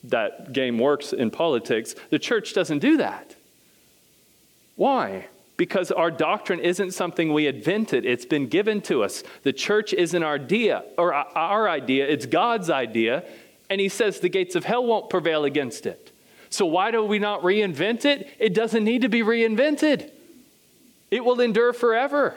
[0.04, 1.94] that game works in politics.
[2.10, 3.34] The church doesn't do that.
[4.76, 5.28] Why?
[5.56, 8.04] Because our doctrine isn't something we invented.
[8.04, 9.22] It's been given to us.
[9.42, 13.24] The church isn't our idea or our idea, it's God's idea.
[13.68, 16.12] And he says the gates of hell won't prevail against it.
[16.56, 18.30] So, why do we not reinvent it?
[18.38, 20.10] It doesn't need to be reinvented,
[21.10, 22.34] it will endure forever.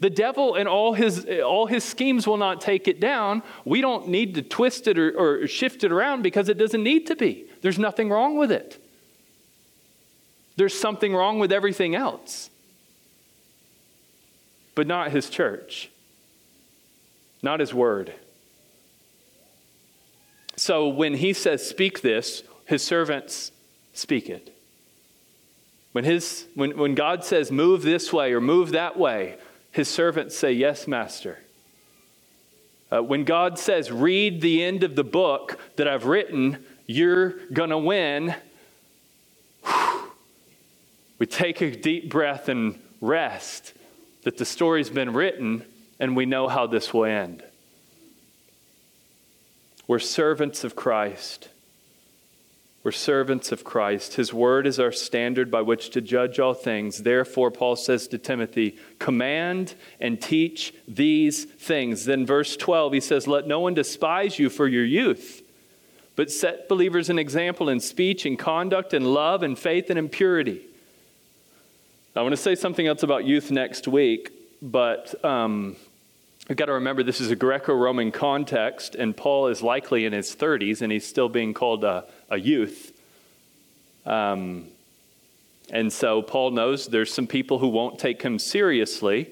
[0.00, 3.42] The devil and all his, all his schemes will not take it down.
[3.64, 7.06] We don't need to twist it or, or shift it around because it doesn't need
[7.06, 7.46] to be.
[7.60, 8.84] There's nothing wrong with it.
[10.56, 12.50] There's something wrong with everything else,
[14.74, 15.88] but not his church,
[17.42, 18.12] not his word.
[20.56, 23.51] So when he says, Speak this, his servants
[23.92, 24.56] speak it.
[25.92, 29.36] When, his, when, when God says, move this way or move that way,
[29.70, 31.38] his servants say, Yes, Master.
[32.90, 37.70] Uh, when God says, read the end of the book that I've written, you're going
[37.70, 38.34] to win,
[41.18, 43.72] we take a deep breath and rest
[44.24, 45.64] that the story's been written
[45.98, 47.42] and we know how this will end.
[49.86, 51.48] We're servants of Christ.
[52.84, 54.14] We're servants of Christ.
[54.14, 57.04] His word is our standard by which to judge all things.
[57.04, 62.06] Therefore, Paul says to Timothy, command and teach these things.
[62.06, 65.42] Then, verse 12, he says, Let no one despise you for your youth,
[66.16, 70.08] but set believers an example in speech and conduct and love and faith and in
[70.08, 70.62] purity.
[72.16, 75.76] I want to say something else about youth next week, but um,
[76.48, 80.12] We've got to remember this is a Greco Roman context, and Paul is likely in
[80.12, 82.98] his 30s, and he's still being called a, a youth.
[84.04, 84.66] Um,
[85.70, 89.30] and so Paul knows there's some people who won't take him seriously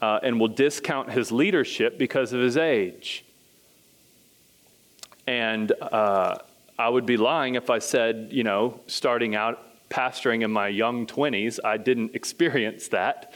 [0.00, 3.24] uh, and will discount his leadership because of his age.
[5.26, 6.38] And uh,
[6.78, 11.06] I would be lying if I said, you know, starting out pastoring in my young
[11.06, 13.32] 20s, I didn't experience that.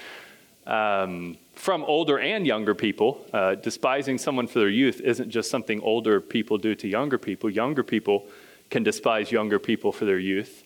[0.66, 3.26] Um, from older and younger people.
[3.32, 7.48] Uh, despising someone for their youth isn't just something older people do to younger people.
[7.50, 8.26] Younger people
[8.70, 10.64] can despise younger people for their youth.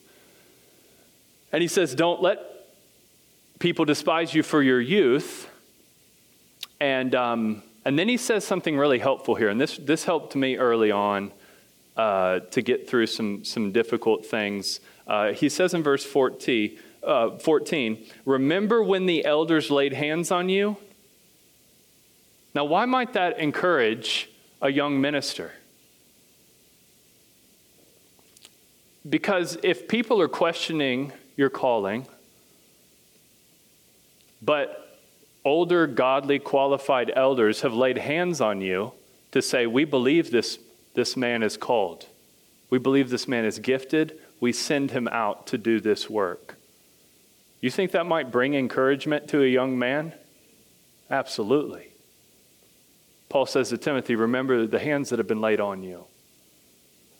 [1.53, 2.39] And he says, Don't let
[3.59, 5.49] people despise you for your youth.
[6.81, 9.49] And, um, and then he says something really helpful here.
[9.49, 11.33] And this, this helped me early on
[11.97, 14.81] uh, to get through some, some difficult things.
[15.07, 20.49] Uh, he says in verse 14, uh, 14, remember when the elders laid hands on
[20.49, 20.77] you?
[22.55, 24.31] Now, why might that encourage
[24.61, 25.53] a young minister?
[29.09, 32.07] Because if people are questioning your calling,
[34.43, 34.99] but
[35.45, 38.93] older, godly, qualified elders have laid hands on you
[39.33, 40.59] to say, We believe this,
[40.95, 42.07] this man is called,
[42.69, 46.57] we believe this man is gifted, we send him out to do this work.
[47.61, 50.15] You think that might bring encouragement to a young man?
[51.11, 51.89] Absolutely.
[53.29, 56.05] Paul says to Timothy, Remember the hands that have been laid on you.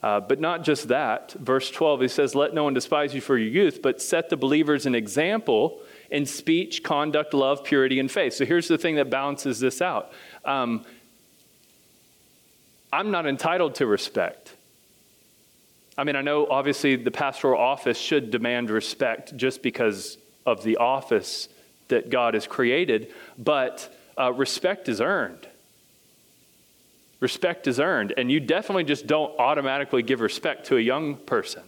[0.03, 1.33] Uh, but not just that.
[1.33, 4.37] Verse 12, he says, Let no one despise you for your youth, but set the
[4.37, 5.81] believers an example
[6.11, 8.33] in speech, conduct, love, purity, and faith.
[8.33, 10.13] So here's the thing that balances this out
[10.45, 10.85] um,
[12.93, 14.55] I'm not entitled to respect.
[15.99, 20.79] I mean, I know obviously the pastoral office should demand respect just because of the
[20.79, 21.49] office
[21.89, 25.47] that God has created, but uh, respect is earned.
[27.21, 31.63] Respect is earned, and you definitely just don't automatically give respect to a young person.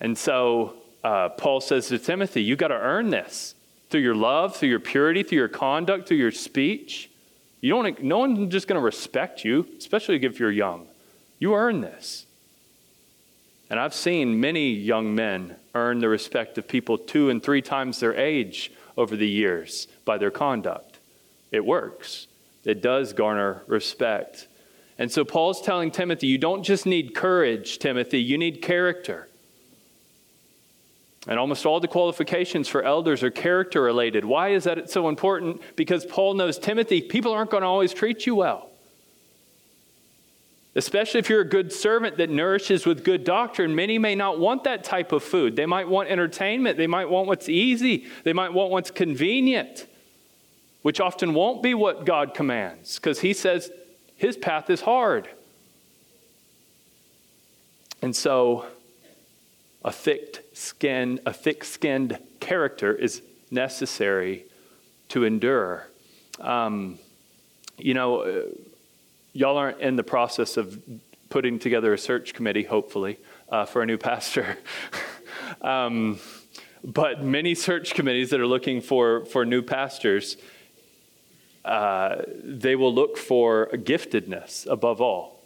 [0.00, 3.54] And so uh, Paul says to Timothy, you got to earn this
[3.90, 7.10] through your love, through your purity, through your conduct, through your speech.
[7.60, 10.86] You don't, no one's just going to respect you, especially if you're young.
[11.40, 12.26] You earn this.
[13.70, 18.00] And I've seen many young men earn the respect of people two and three times
[18.00, 20.98] their age over the years by their conduct.
[21.50, 22.26] It works,
[22.68, 24.48] it does garner respect.
[24.98, 29.28] And so Paul's telling Timothy, you don't just need courage, Timothy, you need character.
[31.26, 34.24] And almost all the qualifications for elders are character related.
[34.24, 35.60] Why is that so important?
[35.76, 38.68] Because Paul knows Timothy, people aren't going to always treat you well
[40.78, 43.74] especially if you're a good servant that nourishes with good doctrine.
[43.74, 45.56] Many may not want that type of food.
[45.56, 49.87] They might want entertainment, they might want what's easy, they might want what's convenient,
[50.82, 53.70] which often won't be what God commands because He says
[54.16, 55.28] His path is hard.
[58.00, 58.66] And so,
[59.84, 64.44] a thick skin, a thick-skinned character is necessary
[65.08, 65.88] to endure.
[66.40, 66.98] Um,
[67.76, 68.44] you know,
[69.32, 70.80] y'all aren't in the process of
[71.28, 73.18] putting together a search committee, hopefully,
[73.48, 74.58] uh, for a new pastor.
[75.62, 76.18] um,
[76.84, 80.36] but many search committees that are looking for, for new pastors,
[81.68, 85.42] they will look for giftedness above all.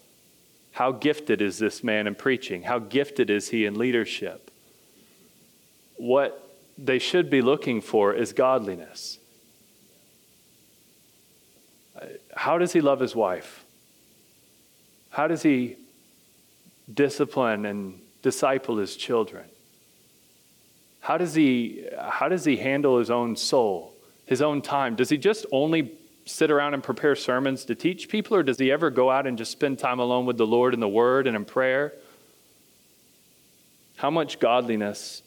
[0.73, 2.63] How gifted is this man in preaching?
[2.63, 4.51] How gifted is he in leadership?
[5.97, 9.19] What they should be looking for is godliness.
[12.35, 13.65] How does he love his wife?
[15.11, 15.77] How does he
[16.93, 19.45] discipline and disciple his children?
[21.01, 23.95] How does he, how does he handle his own soul,
[24.25, 24.97] his own time?
[24.97, 25.93] Does he just only
[26.25, 29.37] sit around and prepare sermons to teach people, or does he ever go out and
[29.37, 31.93] just spend time alone with the Lord in the Word and in prayer?
[33.97, 35.23] How much godliness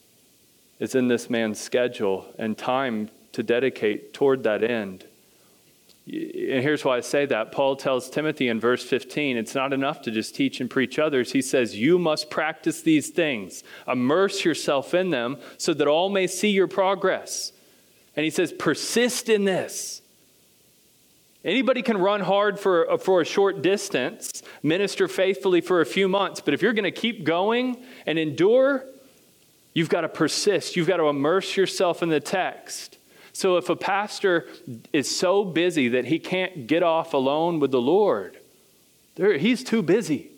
[0.79, 5.05] is in this man's schedule and time to dedicate toward that end?
[6.07, 7.51] And here's why I say that.
[7.51, 11.31] Paul tells Timothy in verse 15 it's not enough to just teach and preach others.
[11.31, 16.27] He says, You must practice these things, immerse yourself in them so that all may
[16.27, 17.51] see your progress.
[18.15, 20.01] And he says, Persist in this.
[21.45, 26.07] Anybody can run hard for, uh, for a short distance, minister faithfully for a few
[26.07, 27.77] months, but if you're going to keep going
[28.07, 28.83] and endure,
[29.75, 30.75] you've got to persist.
[30.75, 32.97] You've got to immerse yourself in the text.
[33.31, 34.47] So if a pastor
[34.91, 38.39] is so busy that he can't get off alone with the Lord,
[39.15, 40.31] he's too busy.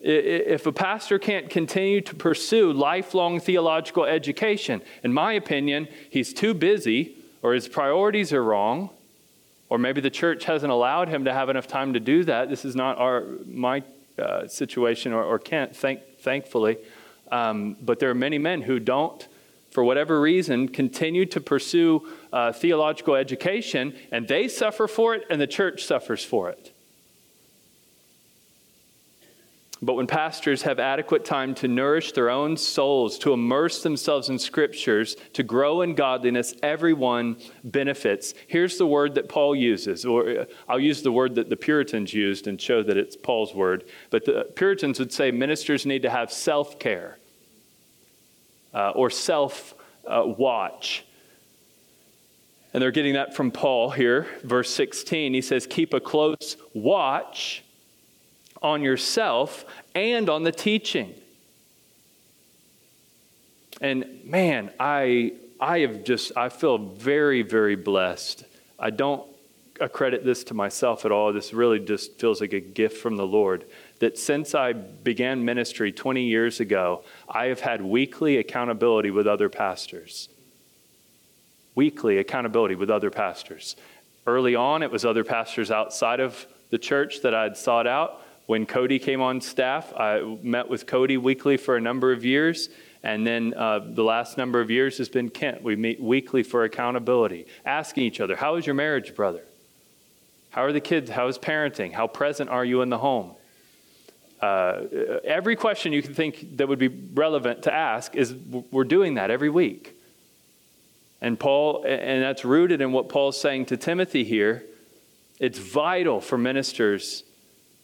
[0.00, 6.52] If a pastor can't continue to pursue lifelong theological education, in my opinion, he's too
[6.52, 8.90] busy or his priorities are wrong,
[9.68, 12.48] or maybe the church hasn't allowed him to have enough time to do that.
[12.48, 13.82] This is not our, my
[14.18, 16.78] uh, situation or, or Kent, thank, thankfully.
[17.30, 19.26] Um, but there are many men who don't
[19.70, 25.40] for whatever reason, continue to pursue uh, theological education, and they suffer for it, and
[25.40, 26.72] the church suffers for it.
[29.80, 34.38] But when pastors have adequate time to nourish their own souls, to immerse themselves in
[34.38, 38.34] scriptures, to grow in godliness, everyone benefits.
[38.48, 42.12] Here's the word that Paul uses, or uh, I'll use the word that the Puritans
[42.12, 43.84] used and show that it's Paul's word.
[44.10, 47.18] But the Puritans would say ministers need to have self care
[48.74, 49.74] uh, or self
[50.06, 51.04] uh, watch.
[52.74, 55.34] And they're getting that from Paul here, verse 16.
[55.34, 57.64] He says, Keep a close watch
[58.62, 61.14] on yourself and on the teaching.
[63.80, 68.44] And man, I, I have just, I feel very, very blessed.
[68.78, 69.24] I don't
[69.80, 71.32] accredit this to myself at all.
[71.32, 73.64] This really just feels like a gift from the Lord
[74.00, 79.48] that since I began ministry 20 years ago, I have had weekly accountability with other
[79.48, 80.28] pastors.
[81.74, 83.76] Weekly accountability with other pastors.
[84.26, 88.22] Early on, it was other pastors outside of the church that I'd sought out.
[88.48, 92.68] When Cody came on staff, I met with Cody weekly for a number of years.
[93.04, 95.62] And then uh, the last number of years has been Kent.
[95.62, 99.44] We meet weekly for accountability, asking each other, How is your marriage, brother?
[100.50, 101.10] How are the kids?
[101.10, 101.92] How is parenting?
[101.92, 103.36] How present are you in the home?
[104.40, 104.82] uh,
[105.24, 108.34] every question you can think that would be relevant to ask is
[108.70, 109.94] we're doing that every week.
[111.20, 114.62] And Paul, and that's rooted in what Paul's saying to Timothy here.
[115.40, 117.24] It's vital for ministers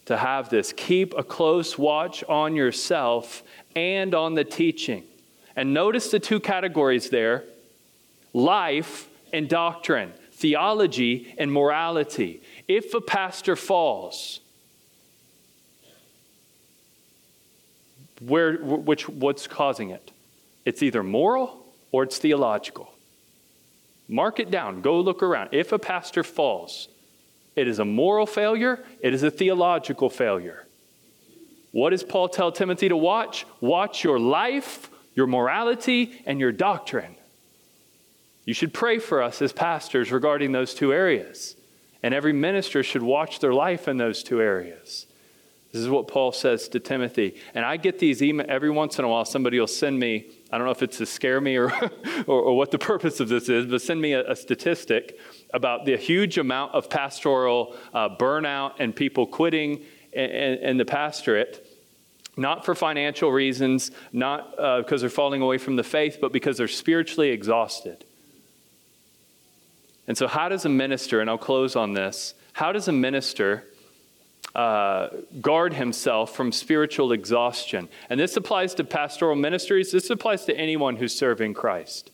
[0.06, 0.72] to have this.
[0.72, 3.42] Keep a close watch on yourself
[3.74, 5.04] and on the teaching.
[5.56, 7.44] And notice the two categories there
[8.32, 12.42] life and doctrine, theology and morality.
[12.66, 14.40] If a pastor falls,
[18.20, 20.10] where, which, what's causing it?
[20.64, 22.90] It's either moral or it's theological.
[24.08, 24.80] Mark it down.
[24.82, 25.50] Go look around.
[25.52, 26.88] If a pastor falls,
[27.56, 30.66] it is a moral failure, it is a theological failure.
[31.70, 33.46] What does Paul tell Timothy to watch?
[33.60, 37.16] Watch your life, your morality, and your doctrine.
[38.44, 41.56] You should pray for us as pastors regarding those two areas.
[42.02, 45.06] And every minister should watch their life in those two areas.
[45.72, 47.34] This is what Paul says to Timothy.
[47.54, 50.56] And I get these emails every once in a while, somebody will send me, I
[50.56, 51.72] don't know if it's to scare me or,
[52.28, 55.18] or, or, what the purpose of this is, but send me a, a statistic
[55.52, 59.82] about the huge amount of pastoral uh, burnout and people quitting
[60.12, 61.66] in, in, in, the pastorate.
[62.36, 66.56] Not for financial reasons, not uh, because they're falling away from the faith, but because
[66.56, 68.04] they're spiritually exhausted.
[70.06, 73.64] And so, how does a minister, and I'll close on this, how does a minister
[74.54, 75.08] uh,
[75.40, 77.88] guard himself from spiritual exhaustion.
[78.08, 82.10] And this applies to pastoral ministries, this applies to anyone who's serving Christ.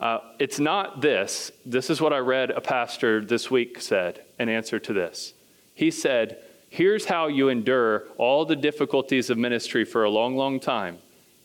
[0.00, 1.50] Uh, it's not this.
[1.66, 5.34] This is what I read a pastor this week said in answer to this.
[5.74, 6.38] He said,
[6.70, 10.98] Here's how you endure all the difficulties of ministry for a long, long time.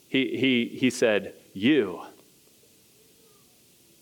[0.09, 2.01] He, he, he said, You.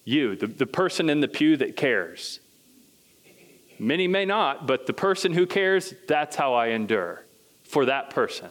[0.04, 2.39] You, the, the person in the pew that cares.
[3.82, 7.25] Many may not, but the person who cares, that's how I endure
[7.63, 8.49] for that person.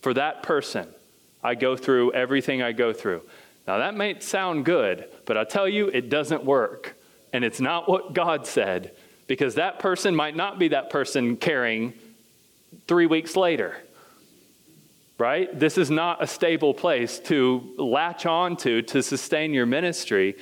[0.00, 0.88] For that person,
[1.44, 3.20] I go through everything I go through.
[3.66, 6.96] Now, that may sound good, but I tell you, it doesn't work.
[7.34, 8.92] And it's not what God said,
[9.26, 11.92] because that person might not be that person caring
[12.88, 13.76] three weeks later.
[15.18, 15.50] Right?
[15.56, 20.36] This is not a stable place to latch on to to sustain your ministry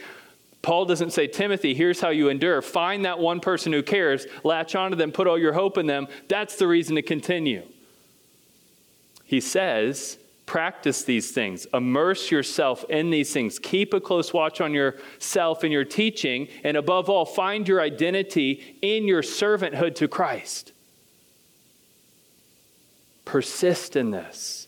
[0.60, 2.60] Paul doesn't say, Timothy, here's how you endure.
[2.62, 6.08] Find that one person who cares, latch onto them, put all your hope in them.
[6.28, 7.62] That's the reason to continue.
[9.24, 14.72] He says, practice these things, immerse yourself in these things, keep a close watch on
[14.72, 20.72] yourself and your teaching, and above all, find your identity in your servanthood to Christ.
[23.26, 24.66] Persist in this.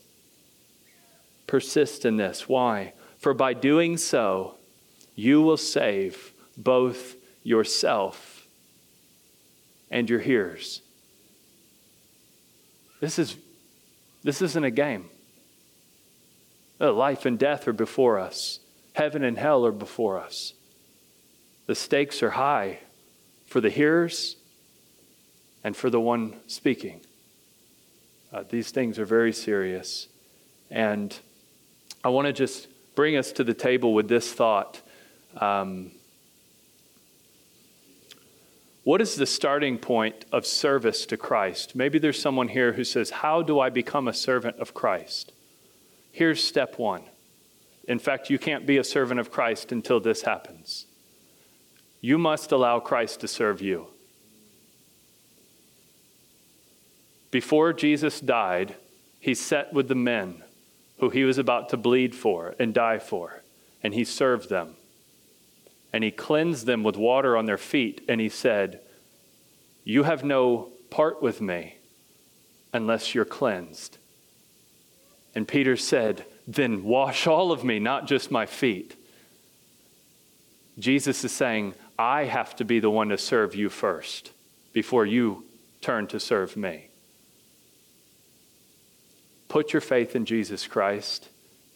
[1.47, 2.47] Persist in this.
[2.47, 2.93] Why?
[3.19, 4.57] For by doing so,
[5.15, 8.47] you will save both yourself
[9.91, 10.83] and your hearers.
[13.01, 13.37] This, is,
[14.23, 15.07] this isn't a game.
[16.79, 18.61] Life and death are before us,
[18.95, 20.55] heaven and hell are before us.
[21.67, 22.79] The stakes are high
[23.47, 24.37] for the hearers
[25.63, 27.01] and for the one speaking.
[28.33, 30.09] Uh, these things are very serious.
[30.71, 31.17] And
[32.03, 34.81] I want to just bring us to the table with this thought
[35.37, 35.93] um,
[38.83, 41.77] what is the starting point of service to Christ?
[41.77, 45.33] Maybe there's someone here who says, How do I become a servant of Christ?
[46.13, 47.03] Here's step one.
[47.87, 50.87] In fact, you can't be a servant of Christ until this happens.
[52.01, 53.89] You must allow Christ to serve you.
[57.31, 58.77] Before Jesus died,
[59.21, 60.43] he sat with the men
[60.99, 63.43] who he was about to bleed for and die for,
[63.83, 64.77] and he served them
[65.93, 68.81] and he cleansed them with water on their feet, and he said,
[69.85, 71.77] You have no part with me
[72.73, 73.99] unless you're cleansed.
[75.35, 78.97] And Peter said, Then wash all of me, not just my feet.
[80.79, 84.33] Jesus is saying, I have to be the one to serve you first
[84.73, 85.45] before you
[85.81, 86.87] turn to serve me.
[89.49, 91.29] Put your faith in Jesus Christ.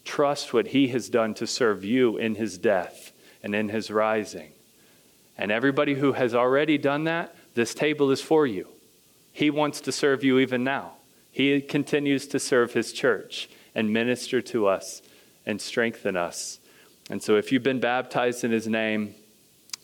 [0.05, 3.11] Trust what he has done to serve you in his death
[3.45, 4.51] and in his rising.
[5.37, 8.69] And everybody who has already done that, this table is for you.
[9.33, 10.93] He wants to serve you even now.
[11.31, 15.03] He continues to serve his church and minister to us
[15.45, 16.59] and strengthen us.
[17.11, 19.15] And so, if you've been baptized in his name,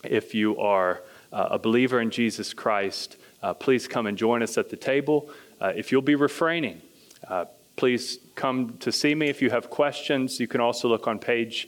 [0.03, 4.57] if you are uh, a believer in Jesus Christ, uh, please come and join us
[4.57, 5.29] at the table.
[5.59, 6.81] Uh, if you'll be refraining,
[7.27, 7.45] uh,
[7.75, 9.27] please come to see me.
[9.27, 11.67] If you have questions, you can also look on page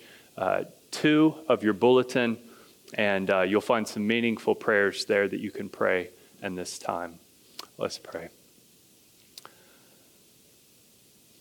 [0.93, 2.37] uh, two of your bulletin,
[2.95, 6.09] and uh, you'll find some meaningful prayers there that you can pray
[6.41, 7.19] in this time.
[7.77, 8.29] Let's pray.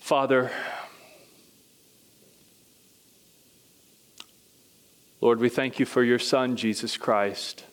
[0.00, 0.50] Father,
[5.20, 7.64] Lord, we thank you for your Son, Jesus Christ,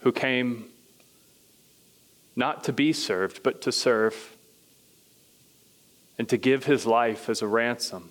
[0.00, 0.66] who came
[2.36, 4.36] not to be served, but to serve
[6.18, 8.10] and to give his life as a ransom.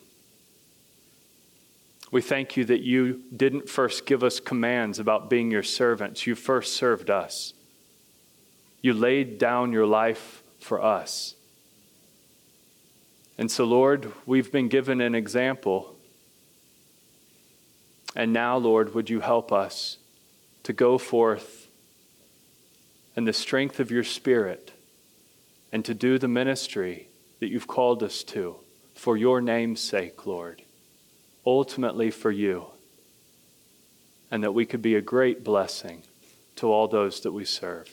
[2.12, 6.26] We thank you that you didn't first give us commands about being your servants.
[6.26, 7.53] You first served us.
[8.82, 11.36] You laid down your life for us.
[13.38, 15.95] And so, Lord, we've been given an example.
[18.16, 19.97] And now, Lord, would you help us
[20.64, 21.68] to go forth
[23.16, 24.74] in the strength of your Spirit
[25.72, 27.07] and to do the ministry
[27.39, 28.57] that you've called us to
[28.95, 30.64] for your name's sake, Lord,
[31.46, 32.68] ultimately for you,
[34.32, 36.04] and that we could be a great blessing
[36.56, 37.90] to all those that we serve.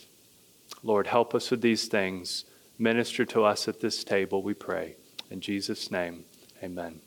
[0.83, 2.45] Lord, help us with these things.
[2.79, 4.97] Minister to us at this table, we pray.
[5.31, 6.25] In Jesus' name,
[6.63, 7.06] amen.